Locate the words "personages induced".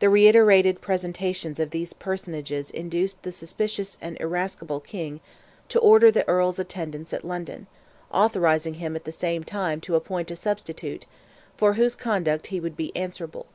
1.92-3.22